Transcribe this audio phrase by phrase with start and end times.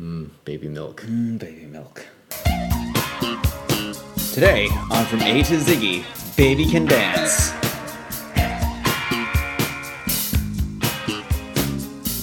[0.00, 1.02] Mmm, baby milk.
[1.02, 2.06] Mm, baby milk.
[4.32, 6.04] Today on From A to Ziggy,
[6.36, 7.50] Baby Can Dance.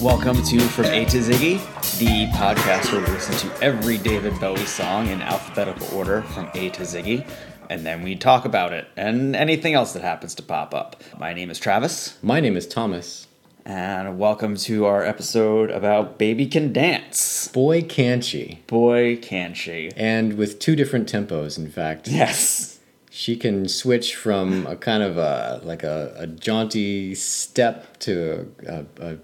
[0.00, 1.58] Welcome to From A to Ziggy,
[1.98, 6.70] the podcast where we listen to every David Bowie song in alphabetical order from A
[6.70, 7.28] to Ziggy,
[7.68, 11.02] and then we talk about it and anything else that happens to pop up.
[11.18, 13.26] My name is Travis, My name is Thomas.
[13.66, 17.48] And welcome to our episode about Baby Can Dance.
[17.48, 18.60] Boy, can she.
[18.68, 19.90] Boy, can she.
[19.96, 22.06] And with two different tempos, in fact.
[22.06, 22.78] Yes.
[23.10, 28.84] She can switch from a kind of a, like a, a jaunty step to a,
[29.00, 29.16] a,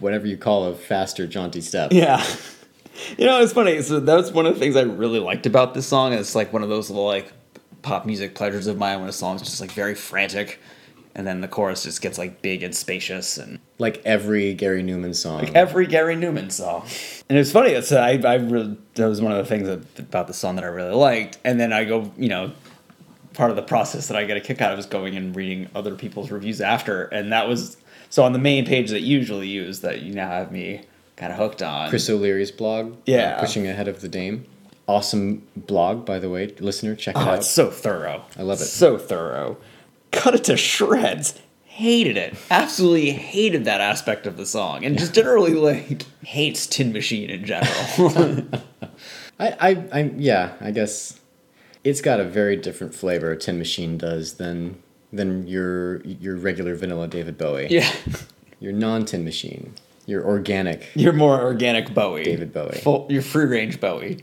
[0.00, 1.92] whatever you call a faster jaunty step.
[1.92, 2.24] Yeah.
[3.18, 3.82] You know, it's funny.
[3.82, 6.14] So that was one of the things I really liked about this song.
[6.14, 7.30] It's like one of those little like
[7.82, 10.58] pop music pleasures of mine when a song's just like very frantic,
[11.16, 15.14] and then the chorus just gets like big and spacious and Like every Gary Numan
[15.16, 15.38] song.
[15.40, 16.86] like every Gary Numan song.
[17.28, 17.70] And it's funny.
[17.70, 20.64] It's I I really that was one of the things that, about the song that
[20.64, 21.38] I really liked.
[21.44, 22.52] And then I go, you know,
[23.34, 25.68] part of the process that I get a kick out of is going and reading
[25.74, 27.76] other people's reviews after, and that was
[28.08, 30.82] so on the main page that you usually use that you now have me
[31.16, 31.88] kind of hooked on.
[31.90, 32.92] Chris O'Leary's blog.
[32.92, 33.40] uh, Yeah.
[33.40, 34.44] Pushing Ahead of the Dame.
[34.86, 36.46] Awesome blog, by the way.
[36.60, 37.38] Listener, check it Oh, out.
[37.38, 38.22] it's so thorough.
[38.38, 38.64] I love it.
[38.66, 39.56] So thorough.
[40.12, 41.38] Cut it to shreds.
[41.64, 42.34] Hated it.
[42.50, 47.44] Absolutely hated that aspect of the song, and just generally like hates Tin Machine in
[47.44, 48.46] general.
[49.38, 51.20] I, I, I, yeah, I guess
[51.84, 53.36] it's got a very different flavor.
[53.36, 57.66] Tin Machine does than than your your regular vanilla David Bowie.
[57.68, 57.92] yeah,
[58.60, 59.74] Your non Tin Machine.
[60.06, 60.88] Your organic.
[60.94, 62.80] you're more organic Bowie, David Bowie.
[62.82, 64.22] Full, you're free range Bowie.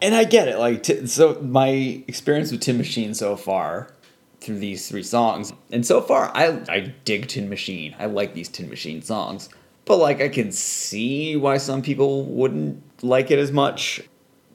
[0.00, 0.58] and I get it.
[0.58, 3.92] Like, t- so my experience with Tin Machine so far
[4.40, 7.94] through these three songs, and so far I I dig Tin Machine.
[7.98, 9.48] I like these Tin Machine songs,
[9.84, 14.02] but like I can see why some people wouldn't like it as much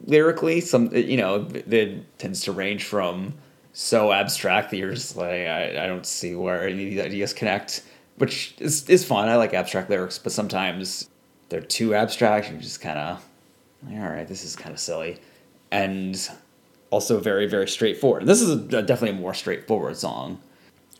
[0.04, 0.60] lyrically.
[0.60, 3.34] Some you know it tends to range from
[3.72, 7.32] so abstract that you're just like I, I don't see where any of these ideas
[7.32, 7.82] connect,
[8.16, 9.28] which is is fun.
[9.28, 11.08] I like abstract lyrics, but sometimes
[11.48, 12.50] they're too abstract.
[12.50, 13.24] You're just kind of
[13.90, 14.26] all right.
[14.26, 15.18] This is kind of silly,
[15.70, 16.28] and
[16.96, 18.24] also very very straightforward.
[18.24, 20.40] This is a, definitely a more straightforward song.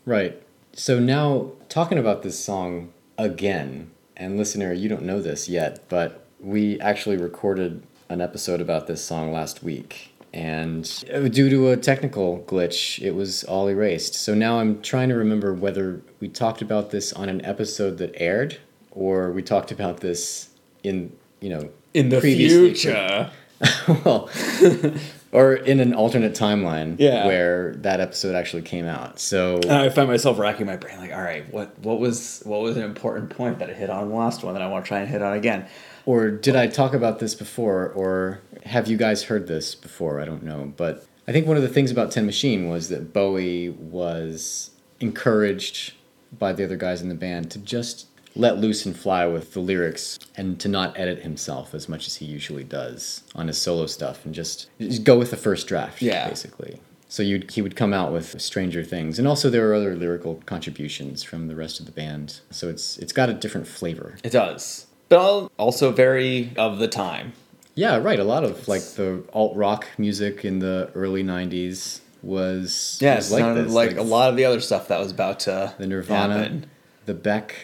[0.05, 0.39] Right.
[0.73, 6.27] So now talking about this song again, and listener, you don't know this yet, but
[6.39, 10.13] we actually recorded an episode about this song last week.
[10.33, 10.83] And
[11.31, 14.13] due to a technical glitch, it was all erased.
[14.13, 18.11] So now I'm trying to remember whether we talked about this on an episode that
[18.15, 18.59] aired
[18.91, 20.49] or we talked about this
[20.83, 23.31] in, you know, In the future,
[24.05, 24.29] well,
[25.31, 27.25] or in an alternate timeline Yeah.
[27.27, 29.19] where that episode actually came out.
[29.19, 32.61] So And I find myself racking my brain, like, all right, what what was what
[32.61, 34.99] was an important point that I hit on last one that I want to try
[34.99, 35.65] and hit on again?
[36.05, 40.21] Or did I talk about this before, or have you guys heard this before?
[40.21, 40.71] I don't know.
[40.77, 44.71] But I think one of the things about Tin Machine was that Bowie was
[45.01, 45.93] encouraged
[46.37, 48.05] by the other guys in the band to just
[48.37, 52.15] let loose and fly with the lyrics and to not edit himself as much as
[52.17, 56.01] he usually does on his solo stuff and just, just go with the first draft,
[56.01, 56.27] Yeah.
[56.29, 56.79] basically.
[57.09, 59.17] So you'd, he would come out with Stranger Things.
[59.17, 62.41] And also there are other lyrical contributions from the rest of the band.
[62.51, 64.17] So it's it's got a different flavor.
[64.25, 67.31] It does, but also very of the time.
[67.75, 68.19] Yeah, right.
[68.19, 73.31] A lot of like the alt rock music in the early '90s was Yeah, was
[73.31, 73.71] like this.
[73.71, 76.65] like, a lot of the other stuff that was about to the Nirvana, happen.
[77.05, 77.55] the Beck.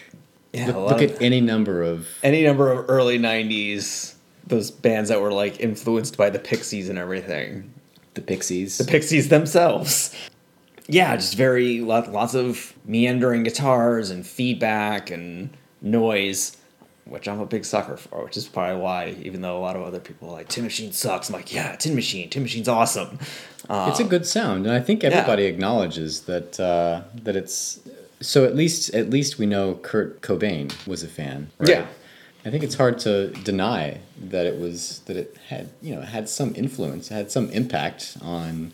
[0.54, 4.14] Yeah, look look at any number of any number of early '90s
[4.46, 7.74] those bands that were like influenced by the Pixies and everything.
[8.14, 8.78] the Pixies.
[8.78, 10.16] the Pixies themselves.
[10.88, 15.50] Yeah, just very lot, lots of meandering guitars and feedback and
[15.82, 16.58] noise,
[17.06, 18.26] which I'm a big sucker for.
[18.26, 20.92] Which is probably why, even though a lot of other people are like Tin Machine
[20.92, 23.18] sucks, I'm like, yeah, Tin Machine, Tin Machine's awesome.
[23.70, 27.80] Uh, it's a good sound, and I think everybody acknowledges that uh, that it's.
[28.24, 31.52] So at least at least we know Kurt Cobain was a fan.
[31.60, 31.70] Right?
[31.70, 31.86] Yeah.
[32.46, 36.28] I think it's hard to deny that it was that it had you know had
[36.30, 38.74] some influence, had some impact on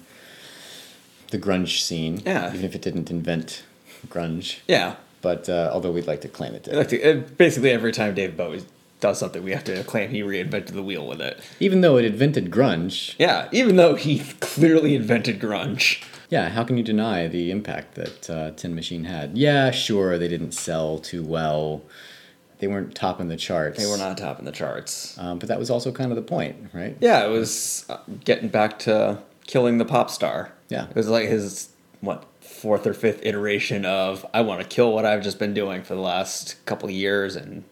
[1.31, 2.21] the grunge scene.
[2.25, 2.49] Yeah.
[2.53, 3.63] Even if it didn't invent
[4.07, 4.59] grunge.
[4.67, 6.75] yeah, But uh, although we'd like to claim it did.
[6.75, 8.63] like to, uh, basically every time Dave Bowie
[9.01, 11.39] does something, we have to claim he reinvented the wheel with it.
[11.59, 16.01] Even though it invented grunge, Yeah, even though he clearly invented grunge.
[16.29, 19.37] Yeah, how can you deny the impact that uh, Tin Machine had?
[19.37, 21.81] Yeah, sure, they didn't sell too well.
[22.59, 23.79] They weren't topping the charts.
[23.79, 25.17] They were not topping the charts.
[25.17, 26.95] Um, but that was also kind of the point, right?
[26.99, 30.51] Yeah, it was uh, getting back to killing the pop star.
[30.67, 30.87] Yeah.
[30.89, 31.69] It was like his,
[32.01, 35.83] what, fourth or fifth iteration of, I want to kill what I've just been doing
[35.83, 37.63] for the last couple of years and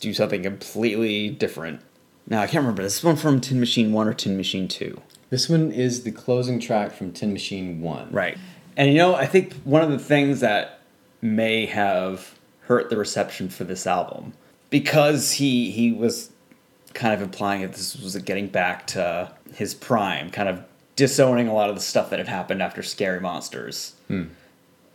[0.00, 1.80] do something completely different.
[2.26, 2.82] Now I can't remember.
[2.82, 5.00] This one from Tin Machine One or Tin Machine Two.
[5.30, 8.12] This one is the closing track from Tin Machine 1.
[8.12, 8.38] Right.
[8.76, 10.80] And you know, I think one of the things that
[11.20, 14.32] may have hurt the reception for this album
[14.70, 16.30] because he he was
[16.92, 20.64] kind of implying that this was getting back to his prime, kind of
[20.96, 23.94] disowning a lot of the stuff that had happened after Scary Monsters.
[24.08, 24.24] Hmm.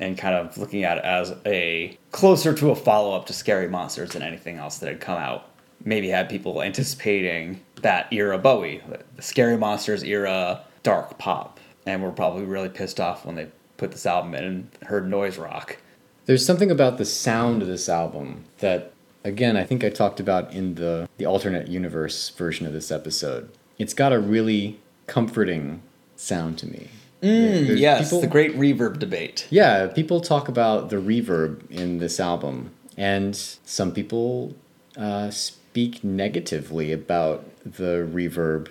[0.02, 3.68] And kind of looking at it as a closer to a follow up to Scary
[3.68, 5.50] Monsters than anything else that had come out.
[5.86, 8.82] Maybe had people anticipating that era Bowie,
[9.16, 11.60] the Scary Monsters era dark pop.
[11.86, 13.48] And were probably really pissed off when they
[13.78, 15.78] put this album in and heard noise rock.
[16.26, 18.92] There's something about the sound of this album that,
[19.24, 23.50] again, I think I talked about in the, the alternate universe version of this episode.
[23.80, 25.82] It's got a really comforting
[26.16, 26.90] sound to me.
[27.22, 29.48] There's yes, people- the great reverb debate.
[29.50, 34.54] Yeah, people talk about the reverb in this album, and some people
[34.96, 35.59] uh, speak
[36.04, 38.70] negatively about the reverb,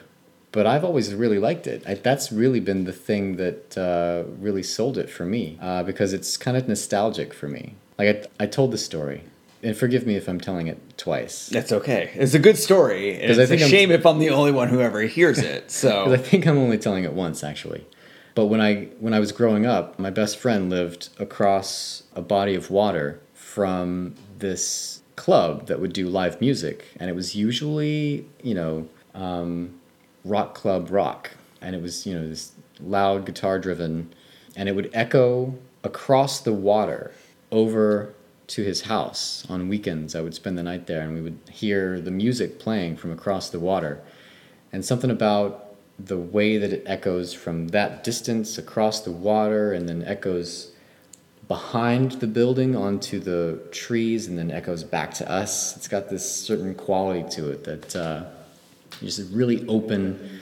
[0.53, 1.83] but I've always really liked it.
[1.87, 6.13] I, that's really been the thing that uh, really sold it for me uh, because
[6.13, 7.75] it's kind of nostalgic for me.
[7.99, 9.25] Like I, I told the story,
[9.63, 11.49] and forgive me if I'm telling it twice.
[11.49, 12.11] That's okay.
[12.15, 13.11] It's a good story.
[13.11, 15.71] It's I a think I'm- shame if I'm the only one who ever hears it.
[15.71, 17.87] So I think I'm only telling it once, actually.
[18.35, 22.55] But when I when I was growing up, my best friend lived across a body
[22.55, 28.55] of water from this club that would do live music, and it was usually you
[28.55, 29.79] know um,
[30.25, 34.15] rock club rock, and it was you know this loud guitar driven,
[34.57, 35.55] and it would echo
[35.85, 37.13] across the water
[37.51, 38.15] over
[38.47, 40.15] to his house on weekends.
[40.15, 43.51] I would spend the night there, and we would hear the music playing from across
[43.51, 44.01] the water
[44.73, 49.89] and something about the way that it echoes from that distance across the water and
[49.89, 50.73] then echoes
[51.49, 55.77] behind the building onto the trees and then echoes back to us.
[55.77, 58.25] It's got this certain quality to it that uh,
[59.01, 60.41] just a really open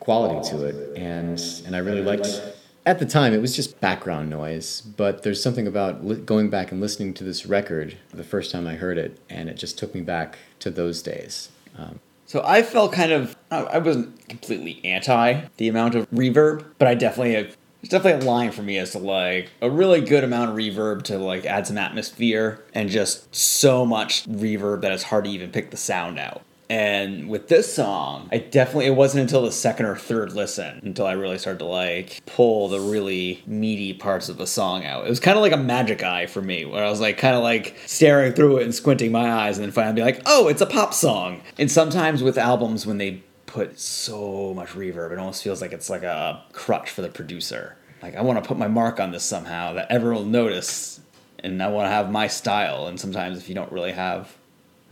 [0.00, 2.42] quality to it, and and I really liked.
[2.86, 6.70] At the time, it was just background noise, but there's something about li- going back
[6.70, 9.94] and listening to this record the first time I heard it, and it just took
[9.94, 11.48] me back to those days.
[11.78, 16.88] Um, so I felt kind of I wasn't completely anti the amount of reverb, but
[16.88, 17.54] I definitely
[17.84, 21.02] there's definitely a line for me as to like a really good amount of reverb
[21.02, 25.50] to like add some atmosphere and just so much reverb that it's hard to even
[25.50, 26.42] pick the sound out.
[26.70, 31.06] And with this song, I definitely it wasn't until the second or third listen until
[31.06, 35.04] I really started to like pull the really meaty parts of the song out.
[35.04, 37.36] It was kind of like a magic eye for me, where I was like kind
[37.36, 40.48] of like staring through it and squinting my eyes, and then finally be like, oh,
[40.48, 41.42] it's a pop song.
[41.58, 45.90] And sometimes with albums when they put so much reverb, it almost feels like it's
[45.90, 47.76] like a crutch for the producer.
[48.02, 51.00] Like I want to put my mark on this somehow that everyone will notice,
[51.40, 52.86] and I want to have my style.
[52.86, 54.36] And sometimes if you don't really have,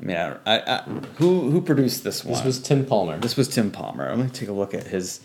[0.01, 0.83] I mean, I, I, I
[1.17, 2.35] who who produced this one?
[2.35, 3.19] this was Tim Palmer.
[3.19, 4.09] This was Tim Palmer.
[4.09, 5.21] I'm gonna take a look at his.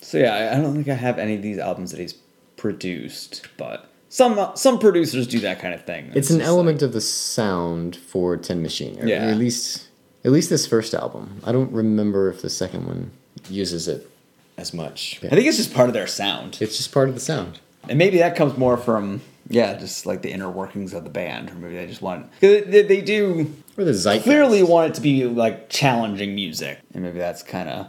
[0.00, 2.14] So yeah, I, I don't think I have any of these albums that he's
[2.56, 6.10] produced, but some some producers do that kind of thing.
[6.14, 9.26] It's an just element of the sound for Tin Machine, or Yeah.
[9.26, 9.87] at least
[10.24, 11.40] at least this first album.
[11.44, 13.10] I don't remember if the second one
[13.48, 14.10] uses it
[14.56, 15.20] as much.
[15.24, 17.60] I think it's just part of their sound, It's just part of the sound.
[17.88, 19.20] and maybe that comes more from
[19.50, 22.60] yeah, just like the inner workings of the band, or maybe they just want they,
[22.82, 24.24] they do Or the zeitgeist.
[24.24, 27.86] clearly want it to be like challenging music, and maybe that's kind of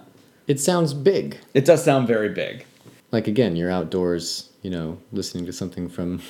[0.48, 1.38] it sounds big.
[1.53, 2.65] it does sound very big.
[3.12, 6.21] Like again, you're outdoors, you know, listening to something from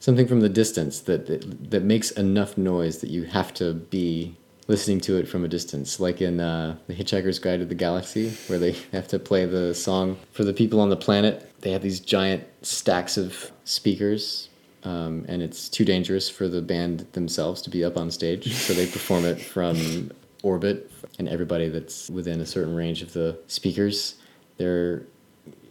[0.00, 4.36] something from the distance that that, that makes enough noise that you have to be
[4.68, 6.00] listening to it from a distance.
[6.00, 9.74] Like in uh, the Hitchhiker's Guide to the Galaxy, where they have to play the
[9.74, 11.52] song for the people on the planet.
[11.60, 14.48] They have these giant stacks of speakers.
[14.84, 18.72] Um, and it's too dangerous for the band themselves to be up on stage, so
[18.72, 20.12] they perform it from
[20.44, 24.14] orbit, and everybody that's within a certain range of the speakers,
[24.58, 25.02] their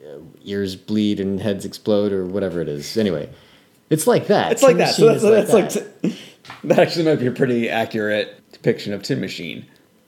[0.05, 2.97] uh, ears bleed and heads explode or whatever it is.
[2.97, 3.29] Anyway,
[3.89, 4.51] it's like that.
[4.51, 4.95] It's like that.
[4.95, 6.01] So that's, that.
[6.03, 6.13] like,
[6.69, 9.65] that actually might be a pretty accurate depiction of Tin Machine.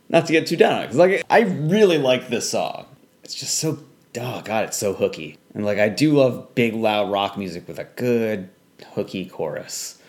[0.09, 2.85] Not to get too down on it, because like I really like this song.
[3.23, 3.79] It's just so
[4.19, 7.77] oh god, it's so hooky, and like I do love big loud rock music with
[7.77, 8.49] a good
[8.93, 10.01] hooky chorus.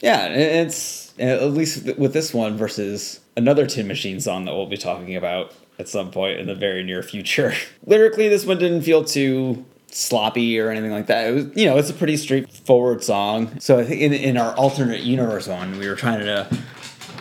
[0.00, 4.78] Yeah, it's at least with this one versus another Tin Machine song that we'll be
[4.78, 7.52] talking about at some point in the very near future.
[7.86, 11.28] Lyrically, this one didn't feel too sloppy or anything like that.
[11.28, 13.58] It was, you know, it's a pretty straightforward song.
[13.60, 16.44] So I think in, in our alternate universe one, we were trying to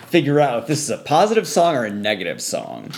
[0.07, 2.91] figure out if this is a positive song or a negative song.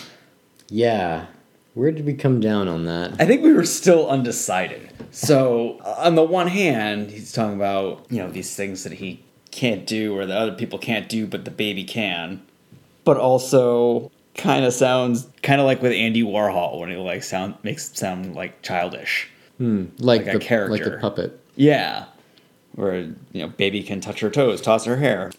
[0.69, 1.27] Yeah.
[1.73, 3.13] Where did we come down on that?
[3.19, 4.89] I think we were still undecided.
[5.11, 9.85] So on the one hand, he's talking about you know these things that he can't
[9.85, 12.41] do or that other people can't do, but the baby can.
[13.03, 17.55] But also kind of sounds kind of like with Andy Warhol when he like sound
[17.63, 19.29] makes it sound like childish.
[19.62, 20.98] Hmm, like, Like a the like the character.
[21.00, 21.39] puppet.
[21.56, 22.06] Yeah,
[22.74, 25.32] where you know baby can touch her toes, toss her hair.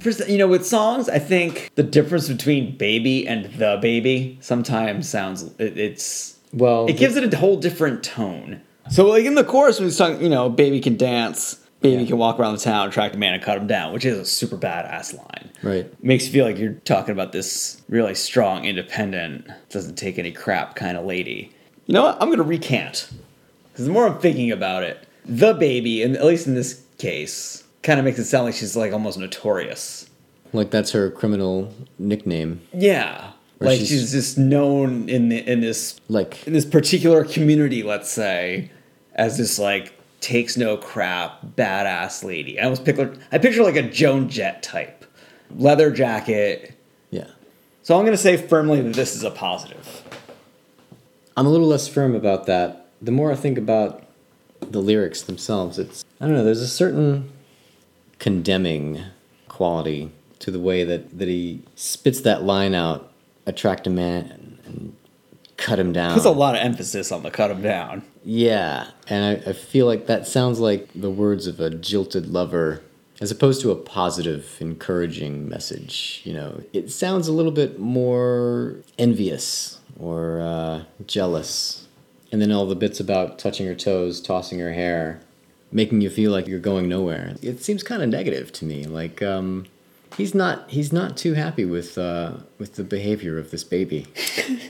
[0.00, 5.08] For, you know, with songs, I think the difference between baby and the baby sometimes
[5.10, 8.62] sounds it, it's Well, it gives it a whole different tone.
[8.90, 12.08] So, like in the chorus, when he's talking, you know, baby can dance, baby Yeah.
[12.08, 14.24] can walk around the town, attract a man, and cut him down, which is a
[14.24, 15.50] super badass line.
[15.62, 16.02] right.
[16.02, 20.76] Makes you feel like you're talking about this really strong, independent, doesn't take any crap
[20.76, 21.50] kind of lady.
[21.86, 22.16] You know what?
[22.22, 23.10] I'm gonna recant
[23.80, 27.64] because the more I'm thinking about it, the baby, and at least in this case,
[27.82, 30.06] kind of makes it sound like she's like almost notorious.
[30.52, 32.60] Like that's her criminal nickname.
[32.74, 37.82] Yeah, like she's- she's, just known in the in this Like in this particular community,
[37.82, 38.70] let's say,
[39.14, 42.60] as this like takes no crap, badass lady.
[42.60, 45.06] I almost picture I picture like a Joan Jett type,
[45.56, 46.74] leather jacket.
[47.10, 47.28] yeah.
[47.82, 50.02] So I'm gonna say firmly that this is a positive.
[51.34, 52.88] I'm a little less firm about that.
[53.02, 54.04] The more I think about
[54.60, 56.44] the lyrics themselves, it's I don't know.
[56.44, 57.32] There's a certain
[58.18, 59.02] condemning
[59.48, 63.10] quality to the way that that he spits that line out,
[63.46, 64.96] attract a man and,
[65.56, 66.14] cut him down.
[66.14, 68.02] Puts a lot of emphasis on the cut him down.
[68.24, 72.80] Yeah, and I, I feel like that sounds like the words of a jilted lover
[73.20, 76.22] as opposed to a positive, encouraging message.
[76.24, 81.79] You know, it sounds a little bit more envious or uh, jealous.
[82.32, 85.20] And then all the bits about touching her toes, tossing her hair,
[85.72, 87.34] making you feel like you're going nowhere.
[87.42, 88.84] It seems kind of negative to me.
[88.84, 89.66] Like, um,
[90.16, 94.06] he's not he's not too happy with uh, with the behavior of this baby.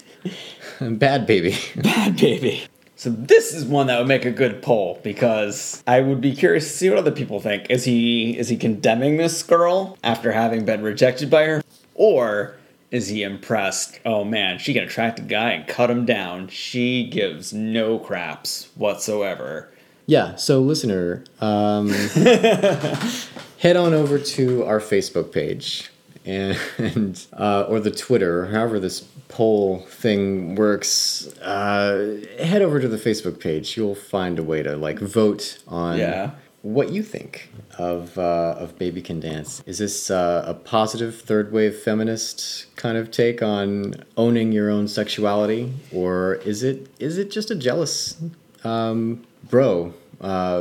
[0.81, 1.57] Bad baby.
[1.77, 2.63] Bad baby.
[2.97, 6.71] So this is one that would make a good poll because I would be curious
[6.71, 7.71] to see what other people think.
[7.71, 11.63] Is he is he condemning this girl after having been rejected by her,
[11.95, 12.57] or
[12.91, 14.01] is he impressed?
[14.05, 16.49] Oh man, she can attract a guy and cut him down.
[16.49, 19.69] She gives no craps whatsoever.
[20.07, 21.91] Yeah, so listener, um,
[23.59, 25.89] head on over to our Facebook page
[26.25, 31.29] and, and uh, or the Twitter, or however this poll thing works.
[31.39, 33.77] Uh, head over to the Facebook page.
[33.77, 36.33] You'll find a way to like vote on Yeah.
[36.63, 39.63] What you think of uh, of Baby Can Dance.
[39.67, 44.89] Is this uh, a positive third wave feminist kind of take on owning your own
[44.89, 48.17] sexuality, or is it is it just a jealous
[48.65, 50.61] um, bro uh,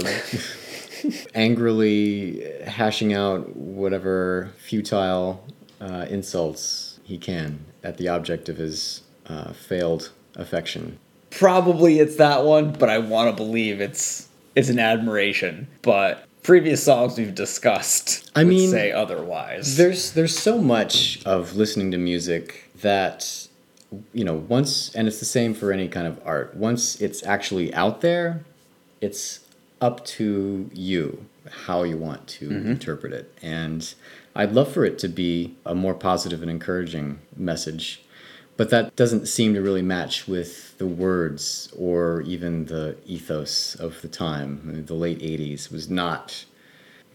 [1.36, 5.44] angrily hashing out whatever futile
[5.82, 10.98] uh, insults he can at the object of his uh, failed affection?
[11.29, 14.29] Probably it's that one, but I want to believe it's
[14.60, 15.68] it's an admiration.
[15.82, 19.78] But previous songs we've discussed, I would mean, say otherwise.
[19.78, 23.48] There's there's so much of listening to music that
[24.13, 26.56] you know once and it's the same for any kind of art.
[26.56, 28.44] Once it's actually out there,
[29.01, 29.39] it's
[29.82, 32.72] up to you how you want to mm-hmm.
[32.72, 33.34] interpret it.
[33.42, 33.94] And
[34.36, 38.01] I'd love for it to be a more positive and encouraging message.
[38.60, 44.01] But that doesn't seem to really match with the words or even the ethos of
[44.01, 44.60] the time.
[44.62, 46.44] I mean, the late 80s was not,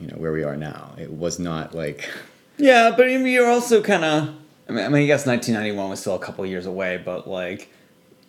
[0.00, 0.94] you know, where we are now.
[0.96, 2.08] It was not like
[2.56, 4.34] Yeah, but you're also kind of.
[4.70, 7.68] I mean, I mean, I guess 1991 was still a couple years away, but like,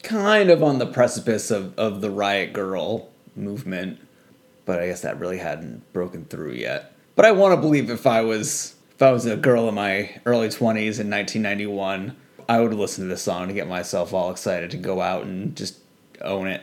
[0.03, 3.98] kind of on the precipice of, of the Riot Grrrl movement.
[4.65, 6.93] But I guess that really hadn't broken through yet.
[7.15, 10.19] But I want to believe if I was if I was a girl in my
[10.25, 14.71] early 20s in 1991, I would listen to this song to get myself all excited
[14.71, 15.77] to go out and just
[16.21, 16.61] own it.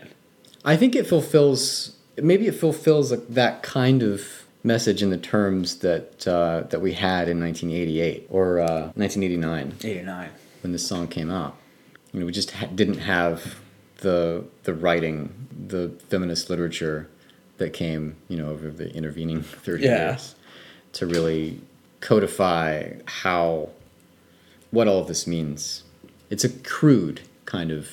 [0.65, 4.23] I think it fulfills maybe it fulfills that kind of
[4.65, 10.31] message in the terms that uh, that we had in 1988 or uh, 1989 89.
[10.63, 11.57] when this song came out.
[12.13, 13.57] You know, we just ha- didn't have
[13.99, 17.09] the the writing, the feminist literature
[17.59, 20.11] that came, you know, over the intervening 30 Yeah.
[20.11, 20.35] years
[20.95, 21.61] to really
[22.01, 23.71] codify how
[24.73, 25.85] what all of this means.
[26.31, 27.89] It's a crude kind of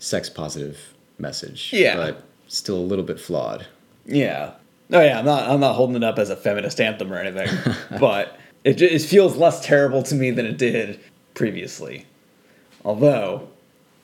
[0.00, 1.96] sex positive message, Yeah.
[1.96, 3.66] but still a little bit flawed.
[4.04, 4.52] Yeah.
[4.92, 5.48] Oh yeah, I'm not.
[5.48, 7.48] I'm not holding it up as a feminist anthem or anything,
[8.00, 11.00] but it it feels less terrible to me than it did
[11.34, 12.06] previously.
[12.84, 13.48] Although,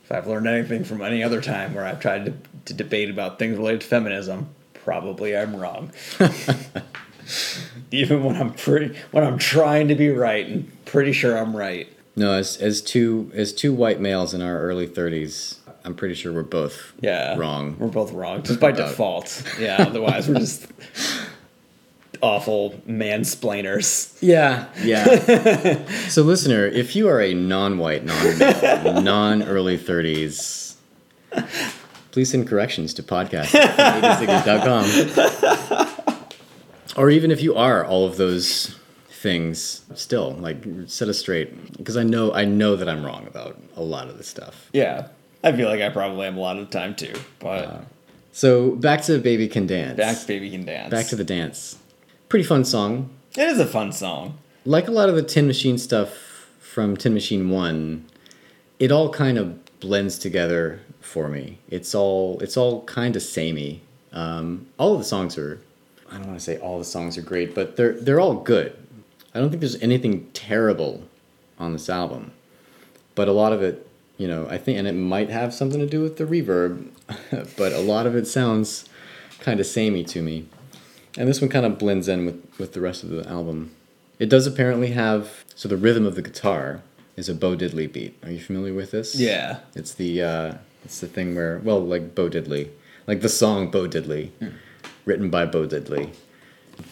[0.05, 3.39] if I've learned anything from any other time where I've tried to, to debate about
[3.39, 5.93] things related to feminism, probably I'm wrong.
[7.93, 11.87] Even when I'm pretty, when I'm trying to be right, and pretty sure I'm right.
[12.15, 16.33] No, as as two as two white males in our early 30s, I'm pretty sure
[16.33, 17.77] we're both Yeah, wrong.
[17.79, 19.43] We're both wrong, just by About- default.
[19.59, 20.67] Yeah, otherwise we're just.
[22.23, 24.17] awful mansplainers.
[24.21, 25.85] Yeah, yeah.
[26.09, 28.39] so, listener, if you are a non-white, non
[29.05, 30.77] non-early thirties,
[32.13, 34.09] please send corrections to podcast at
[36.97, 38.79] Or even if you are all of those
[39.23, 43.57] things, still like set us straight because I know I know that I'm wrong about
[43.77, 44.69] a lot of the stuff.
[44.73, 45.09] Yeah,
[45.45, 47.15] I feel like I probably am a lot of the time too.
[47.39, 47.81] But Uh,
[48.33, 49.97] so back to Baby Can Dance.
[49.97, 50.91] back, baby can dance.
[50.91, 51.79] Back to the dance.
[52.29, 53.11] Pretty fun song.
[53.37, 54.39] It is a fun song.
[54.65, 56.11] Like a lot of the Tin Machine stuff
[56.61, 58.05] from Tin Machine 1,
[58.79, 61.59] it all kind of blends together for me.
[61.69, 63.83] It's all it's all kind of samey.
[64.13, 65.61] Um, all of the songs are
[66.11, 68.77] I don't want to say all the songs are great, but they're they're all good.
[69.35, 71.05] I don't think there's anything terrible
[71.59, 72.33] on this album.
[73.15, 73.87] But a lot of it,
[74.19, 76.89] you know, I think and it might have something to do with the reverb,
[77.57, 78.89] but a lot of it sounds
[79.41, 80.47] kind of samey to me.
[81.19, 83.75] And this one kind of blends in with, with the rest of the album.
[84.19, 86.83] It does apparently have so the rhythm of the guitar
[87.17, 88.17] is a Bo Diddley beat.
[88.23, 89.15] Are you familiar with this?
[89.15, 89.61] Yeah.
[89.75, 92.71] It's the uh, it's the thing where well like Bo Diddley,
[93.07, 94.31] like the song Bo Diddley,
[95.05, 96.15] written by Bo Diddley.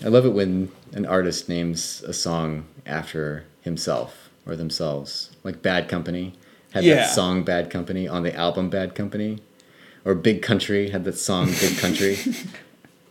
[0.05, 5.31] I love it when an artist names a song after himself or themselves.
[5.45, 6.35] Like Bad Company
[6.73, 6.97] had Yeah.
[6.97, 9.39] that song Bad Company on the album Bad Company,
[10.05, 12.17] or Big Country had that song Big Country.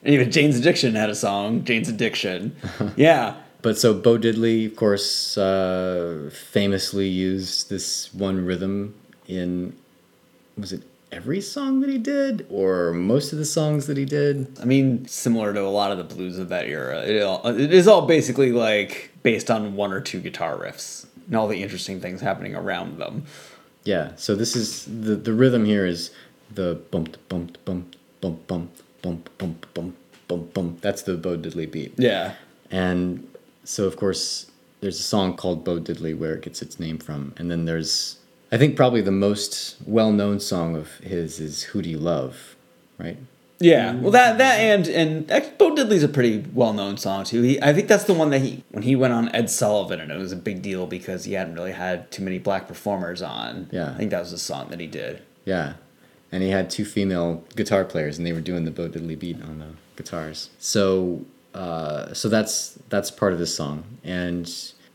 [0.01, 2.55] And even Jane's Addiction had a song, Jane's Addiction.
[2.95, 3.35] yeah.
[3.61, 8.95] But so Bo Diddley, of course, uh, famously used this one rhythm
[9.27, 9.75] in
[10.57, 14.57] was it every song that he did, or most of the songs that he did?
[14.61, 17.73] I mean, similar to a lot of the blues of that era, it, all, it
[17.73, 21.99] is all basically like based on one or two guitar riffs and all the interesting
[21.99, 23.25] things happening around them.
[23.83, 24.11] Yeah.
[24.15, 26.11] So this is the the rhythm here is
[26.53, 29.95] the bump bump bump bump bump bump bump bump
[30.27, 30.81] bump bump.
[30.81, 31.93] That's the Bo Diddley beat.
[31.97, 32.35] Yeah.
[32.71, 33.27] And
[33.63, 34.49] so, of course,
[34.81, 37.33] there's a song called Bo Diddley where it gets its name from.
[37.37, 38.18] And then there's,
[38.51, 42.55] I think, probably the most well known song of his is Who Do You Love,
[42.97, 43.17] right?
[43.61, 47.41] Yeah, well, that that and and Bo Diddley's a pretty well known song too.
[47.41, 50.11] He, I think that's the one that he when he went on Ed Sullivan, and
[50.11, 53.67] it was a big deal because he hadn't really had too many black performers on.
[53.71, 53.91] Yeah.
[53.91, 55.21] I think that was the song that he did.
[55.43, 55.73] Yeah.
[56.31, 59.41] And he had two female guitar players, and they were doing the Bo Diddley beat
[59.41, 60.51] on the guitars.
[60.59, 64.49] So, uh, so that's that's part of this song, and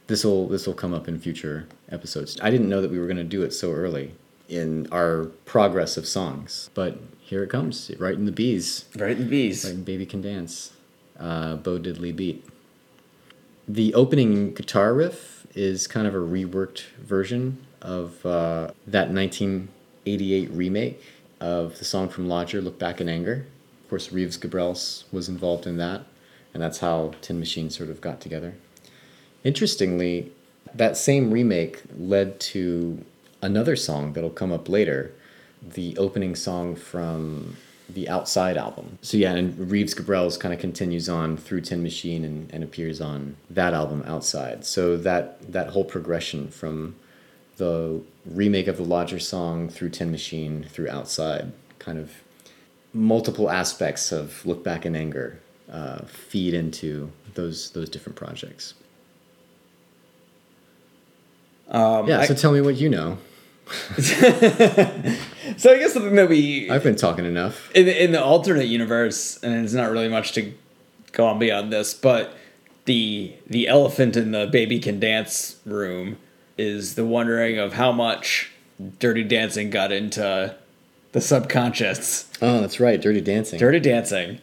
[0.06, 2.38] this will this will come up in future episodes.
[2.42, 4.14] I didn't know that we were going to do it so early
[4.48, 9.24] in our progress of songs, but here it comes, right in the bees, Right in
[9.24, 9.64] the bees.
[9.64, 10.72] right in Baby Can Dance,
[11.18, 12.44] uh, Bo Diddley beat.
[13.66, 21.02] The opening guitar riff is kind of a reworked version of uh, that 1988 remake
[21.40, 23.46] of the song from Lodger, Look Back in Anger.
[23.84, 26.02] Of course, Reeves Gabrels was involved in that,
[26.52, 28.54] and that's how Tin Machine sort of got together.
[29.44, 30.32] Interestingly,
[30.74, 33.04] that same remake led to
[33.42, 35.12] another song that'll come up later,
[35.62, 37.56] the opening song from
[37.88, 38.98] the Outside album.
[39.02, 43.00] So yeah, and Reeves Gabrels kind of continues on through Tin Machine and, and appears
[43.00, 44.64] on that album Outside.
[44.64, 46.96] So that that whole progression from
[47.56, 52.22] the remake of the Lodger song through Tin Machine through Outside, kind of
[52.94, 58.74] multiple aspects of Look Back in Anger uh, feed into those those different projects.
[61.68, 63.18] Um, Yeah, I- so tell me what you know.
[63.98, 67.70] so I guess something that we I've been talking enough.
[67.74, 70.52] in the, in the alternate universe, and it's not really much to
[71.12, 72.34] go on beyond this, but
[72.84, 76.18] the the elephant in the baby can dance room
[76.58, 78.50] is the wondering of how much
[78.98, 80.54] Dirty Dancing got into
[81.12, 82.26] the subconscious.
[82.42, 83.58] Oh, that's right, Dirty Dancing.
[83.58, 84.38] Dirty Dancing,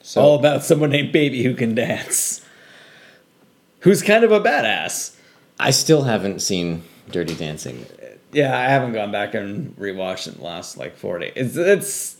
[0.00, 2.40] so, all about someone named Baby who can dance,
[3.80, 5.12] who's kind of a badass.
[5.58, 7.86] I still haven't seen Dirty Dancing.
[8.32, 11.32] Yeah, I haven't gone back and rewatched it in the last like four days.
[11.36, 12.16] It's it's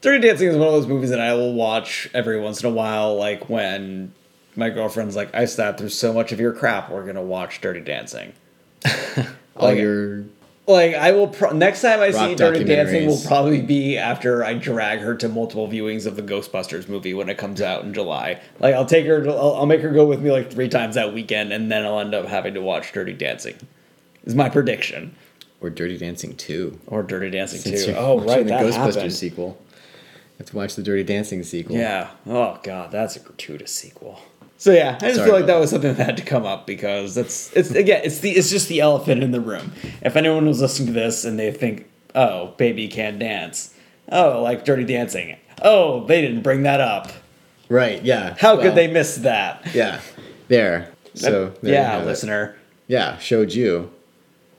[0.00, 2.72] Dirty Dancing is one of those movies that I will watch every once in a
[2.74, 4.12] while, like when
[4.54, 6.90] my girlfriend's like, "I sat through so much of your crap.
[6.90, 8.32] We're gonna watch Dirty Dancing."
[9.56, 10.24] All Like- your
[10.66, 14.54] Like I will pro- next time I see Dirty Dancing will probably be after I
[14.54, 18.40] drag her to multiple viewings of the Ghostbusters movie when it comes out in July.
[18.60, 20.94] Like I'll take her, to, I'll, I'll make her go with me like three times
[20.94, 23.56] that weekend, and then I'll end up having to watch Dirty Dancing.
[24.24, 25.14] Is my prediction.
[25.60, 26.78] or Dirty Dancing Two.
[26.86, 29.12] Or Dirty Dancing Since you're Oh, right, the that Ghostbusters happened.
[29.12, 29.58] sequel.
[29.68, 31.76] You have to watch the Dirty Dancing sequel.
[31.76, 32.08] Yeah.
[32.26, 34.18] Oh god, that's a gratuitous sequel.
[34.56, 35.60] So yeah, I just Sorry feel like that that.
[35.60, 38.68] was something that had to come up because that's it's again it's the it's just
[38.68, 39.72] the elephant in the room.
[40.00, 43.74] If anyone was listening to this and they think, oh, baby can dance,
[44.10, 47.10] oh, like Dirty Dancing, oh, they didn't bring that up.
[47.68, 48.02] Right.
[48.04, 48.36] Yeah.
[48.38, 49.66] How Well, could they miss that?
[49.74, 50.00] Yeah.
[50.48, 50.90] There.
[51.14, 52.06] So there yeah, have it.
[52.06, 52.56] listener.
[52.86, 53.90] Yeah, showed you.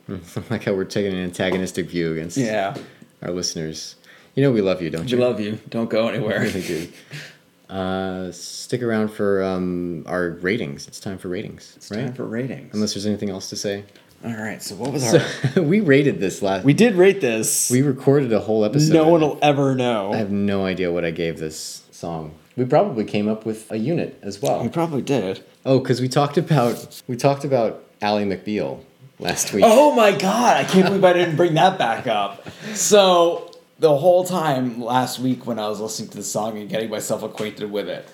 [0.50, 2.76] like how we're taking an antagonistic view against Yeah,
[3.22, 3.96] our listeners.
[4.36, 5.18] You know we love you, don't we you?
[5.18, 5.60] love you.
[5.70, 6.42] Don't go We anywhere.
[6.42, 6.88] really do.
[7.70, 10.88] Uh, stick around for um, our ratings.
[10.88, 12.02] It's time for ratings, It's right?
[12.06, 12.74] time for ratings.
[12.74, 13.84] Unless there's anything else to say.
[14.24, 14.62] All right.
[14.62, 15.62] So what was our?
[15.62, 16.64] We rated this last.
[16.64, 17.70] we did rate this.
[17.72, 18.94] we recorded a whole episode.
[18.94, 20.14] no one will ever know.
[20.14, 22.34] I have no idea what I gave this song.
[22.56, 24.62] We probably came up with a unit as well.
[24.64, 25.44] we probably did.
[25.66, 28.82] Oh, because we talked about we talked about Ally McBeal
[29.20, 29.64] last week.
[29.68, 30.58] Oh my god!
[30.58, 32.48] I can't believe I didn't bring that back up.
[32.74, 36.90] So the whole time last week when I was listening to the song and getting
[36.90, 38.08] myself acquainted with it,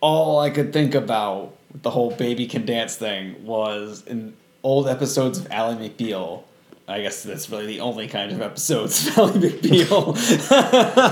[0.00, 4.88] all I could think about with the whole baby can dance thing was in old
[4.88, 6.42] episodes of Ally McBeal.
[6.86, 10.16] I guess that's really the only kind of episodes of Ally McBeal.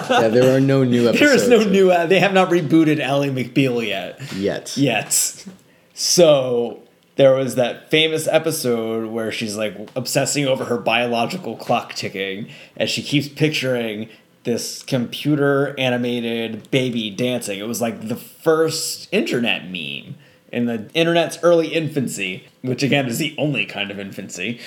[0.11, 1.21] Yeah, there are no new episodes.
[1.49, 1.91] there is no new.
[1.91, 4.21] Uh, they have not rebooted Ally McBeal yet.
[4.33, 4.77] yet.
[4.77, 5.45] Yet.
[5.93, 6.83] So
[7.17, 12.89] there was that famous episode where she's like obsessing over her biological clock ticking and
[12.89, 14.09] she keeps picturing
[14.45, 17.59] this computer animated baby dancing.
[17.59, 20.15] It was like the first internet meme
[20.53, 24.61] in the internet's early infancy, which again is the only kind of infancy.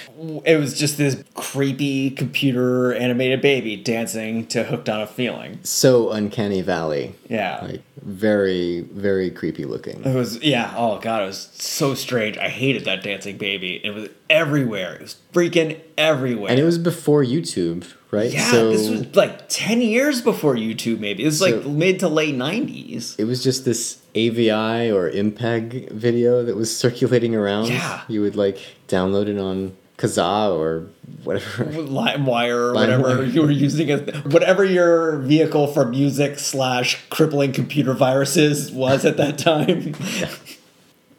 [0.43, 5.59] It was just this creepy computer animated baby dancing to Hooked on a Feeling.
[5.63, 7.15] So uncanny valley.
[7.29, 7.59] Yeah.
[7.63, 10.03] Like very very creepy looking.
[10.03, 10.73] It was yeah.
[10.75, 12.37] Oh god, it was so strange.
[12.37, 13.81] I hated that dancing baby.
[13.83, 14.95] It was everywhere.
[14.95, 16.51] It was freaking everywhere.
[16.51, 18.31] And it was before YouTube, right?
[18.31, 18.49] yeah.
[18.51, 20.99] so this was like ten years before YouTube.
[20.99, 23.15] Maybe it was like mid to late nineties.
[23.17, 27.67] it was just this AVI or MPEG video that was circulating around.
[27.67, 28.01] Yeah.
[28.07, 30.87] You would like download it on Kazaa or
[31.23, 31.65] whatever.
[31.65, 33.01] LimeWire or LimeWire.
[33.01, 39.05] whatever you were using it, whatever your vehicle for music slash crippling computer viruses was
[39.05, 39.93] at that time.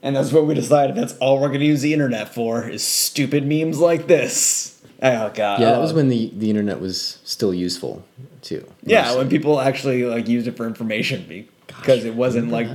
[0.02, 0.96] And that's what we decided.
[0.96, 4.80] That's all we're going to use the internet for is stupid memes like this.
[5.02, 5.60] Oh god.
[5.60, 8.02] Yeah, that was when the, the internet was still useful
[8.40, 8.66] too.
[8.82, 9.18] Yeah, Mostly.
[9.18, 12.68] when people actually like used it for information be- because it wasn't like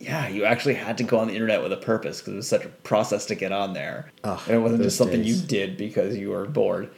[0.00, 2.48] yeah, you actually had to go on the internet with a purpose because it was
[2.48, 5.40] such a process to get on there, and it wasn't just something days.
[5.42, 6.90] you did because you were bored.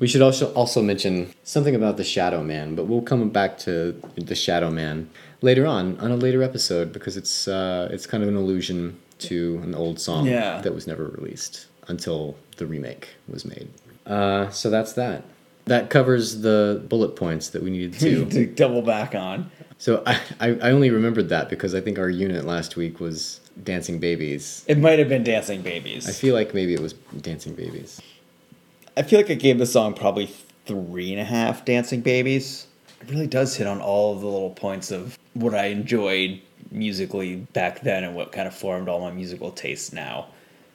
[0.00, 3.92] We should also also mention something about the Shadow Man, but we'll come back to
[4.16, 5.08] the Shadow Man
[5.40, 9.60] later on on a later episode because it's uh, it's kind of an allusion to
[9.62, 10.60] an old song Yeah.
[10.62, 13.68] that was never released until the remake was made.
[14.04, 15.22] Uh, so that's that.
[15.66, 18.26] That covers the bullet points that we needed to.
[18.26, 19.50] to double back on.
[19.78, 23.40] so I, I I only remembered that because I think our unit last week was
[23.62, 24.64] Dancing Babies.
[24.66, 26.08] It might have been Dancing Babies.
[26.08, 28.00] I feel like maybe it was Dancing Babies.
[28.96, 30.26] I feel like I gave the song probably
[30.66, 32.66] three and a half dancing babies.
[33.02, 37.36] It really does hit on all of the little points of what I enjoyed musically
[37.36, 40.28] back then and what kind of formed all my musical tastes now.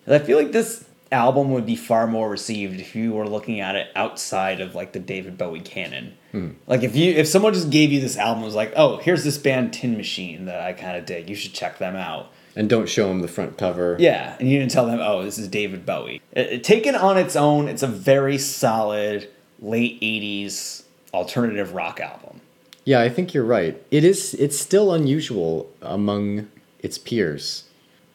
[0.06, 3.60] And I feel like this album would be far more received if you were looking
[3.60, 6.16] at it outside of like the David Bowie canon.
[6.32, 6.52] Hmm.
[6.68, 9.38] Like if you if someone just gave you this album was like, "Oh, here's this
[9.38, 11.30] band Tin Machine that I kind of dig.
[11.30, 13.96] You should check them out." And don't show them the front cover.
[14.00, 16.22] Yeah, and you didn't tell them, oh, this is David Bowie.
[16.34, 19.30] It, it- taken on its own, it's a very solid
[19.62, 22.42] late 80s alternative rock album.
[22.86, 23.82] Yeah, I think you're right.
[23.92, 24.34] It is.
[24.34, 27.66] It's still unusual among its peers,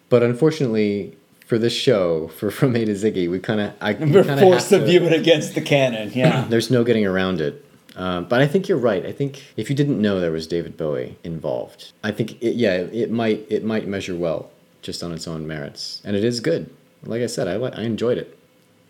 [0.09, 4.11] but unfortunately for this show, for From A to Ziggy, we kind of I we
[4.11, 6.44] We're forced to have view it against the canon, yeah.
[6.48, 7.64] There's no getting around it.
[7.96, 9.07] Um, but I think you're right.
[9.07, 12.74] I think if you didn't know there was David Bowie involved, I think it, yeah,
[12.74, 14.50] it might it might measure well
[14.83, 16.70] just on its own merits, and it is good.
[17.04, 18.37] Like I said, I I enjoyed it,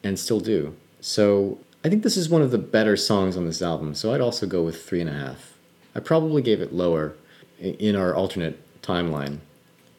[0.03, 0.75] and still do.
[1.01, 3.95] So I think this is one of the better songs on this album.
[3.95, 5.53] So I'd also go with three and a half.
[5.95, 7.15] I probably gave it lower
[7.61, 9.41] in our alternate timeline,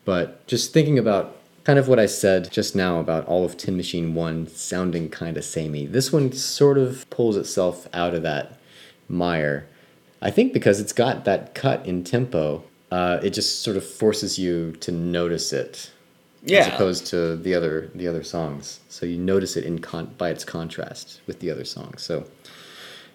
[0.03, 1.34] but just thinking about
[1.65, 5.35] kind of what I said just now about all of Tin Machine 1 sounding kind
[5.35, 8.57] of samey, this one sort of pulls itself out of that
[9.09, 9.67] mire.
[10.21, 14.39] I think because it's got that cut in tempo, uh, it just sort of forces
[14.39, 15.91] you to notice it.
[16.47, 16.59] Yeah.
[16.59, 20.29] As opposed to the other the other songs, so you notice it in con- by
[20.29, 22.03] its contrast with the other songs.
[22.03, 22.25] So,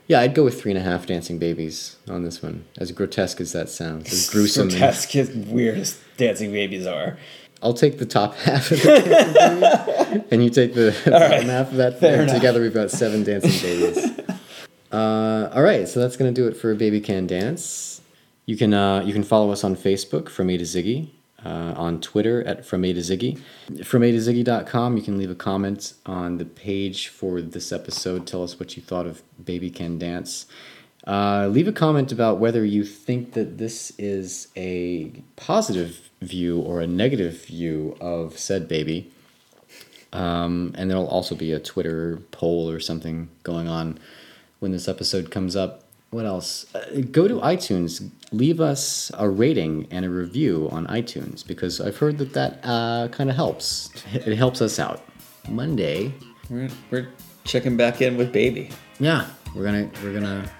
[0.08, 2.64] yeah, I'd go with three and a half dancing babies on this one.
[2.76, 4.62] As grotesque as that sounds, as gruesome.
[4.62, 7.18] and- Grotesque as weird as Dancing Babies are.
[7.62, 12.00] I'll take the top half of the and you take the bottom half of that.
[12.00, 12.34] Fair enough.
[12.34, 14.18] together, we've got seven dancing babies.
[14.92, 18.00] uh, all right, so that's gonna do it for Baby Can Dance.
[18.46, 21.10] You can uh, you can follow us on Facebook from A to Ziggy,
[21.44, 23.38] uh, on Twitter at from A to Ziggy,
[23.84, 24.96] from A to Ziggy.com.
[24.96, 28.26] You can leave a comment on the page for this episode.
[28.26, 30.46] Tell us what you thought of Baby Can Dance.
[31.06, 36.80] Uh, leave a comment about whether you think that this is a positive view or
[36.80, 39.10] a negative view of said baby.
[40.12, 43.98] Um, and there'll also be a Twitter poll or something going on
[44.58, 45.84] when this episode comes up.
[46.10, 46.66] What else?
[46.74, 51.96] Uh, go to iTunes, leave us a rating and a review on iTunes because I've
[51.98, 53.90] heard that that uh, kind of helps.
[54.12, 55.02] It helps us out.
[55.48, 56.12] Monday,
[56.50, 57.08] We're, we're
[57.44, 58.70] checking back in with baby.
[58.98, 60.50] yeah, we're gonna we're gonna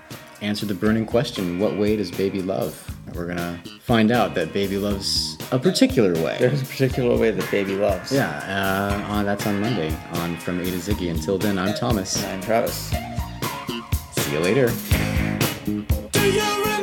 [0.40, 2.87] answer the burning question: What way does baby love?
[3.14, 6.37] We're gonna find out that baby loves a particular way.
[6.38, 8.12] There's a particular way that baby loves.
[8.12, 8.31] Yeah,
[9.09, 11.11] uh, on, that's on Monday on From A to Ziggy.
[11.11, 12.22] Until then, I'm Thomas.
[12.22, 12.92] And I'm Travis.
[14.12, 14.72] See you later.
[16.12, 16.81] Do you remember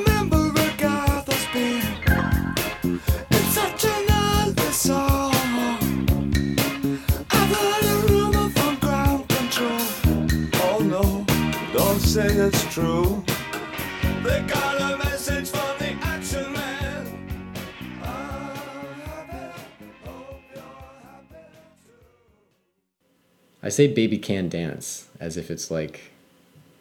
[23.68, 26.00] I say baby can dance as if it's like.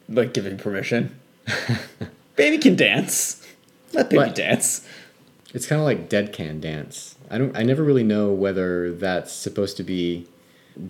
[0.08, 1.18] Like giving permission.
[2.36, 3.44] baby can dance.
[3.92, 4.36] Let baby What?
[4.36, 4.86] dance.
[5.52, 7.16] It's kind of like dead can dance.
[7.28, 7.56] I don't.
[7.58, 10.28] I never really know whether that's supposed to be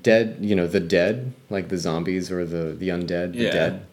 [0.03, 0.37] dead.
[0.43, 3.51] You know, the dead, like the zombies or the the undead, the Yeah.
[3.53, 3.87] dead,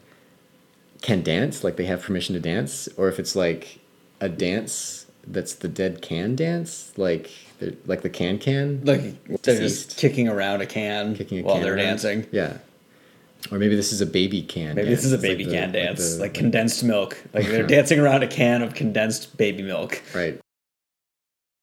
[1.01, 1.63] can dance.
[1.63, 3.79] Like they have permission to dance, or if it's like
[4.19, 7.31] a dance that's the dead can dance, like
[7.85, 11.63] like the can can, Like they're just kicking around a can kicking a while can
[11.63, 11.83] they're around.
[11.85, 12.27] dancing.
[12.31, 12.57] Yeah.
[13.51, 14.75] Or maybe this is a baby can.
[14.75, 15.01] Maybe dance.
[15.01, 17.17] this is a It's like baby the- can like dance, the- like condensed milk.
[17.33, 20.01] Like they're dancing around a can of condensed baby milk.
[20.15, 20.39] Right.